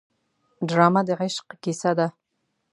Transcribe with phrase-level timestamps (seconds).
[0.67, 2.07] ډرامه د عشق کیسه ده